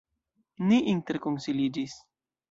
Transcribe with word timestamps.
Ni 0.69 0.79
interkonsiliĝis. 0.93 1.99